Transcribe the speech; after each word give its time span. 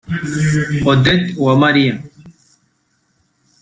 Odette 0.89 1.27
Uwamariya 1.41 1.93